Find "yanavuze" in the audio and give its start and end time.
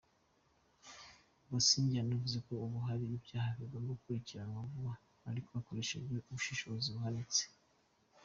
1.99-2.37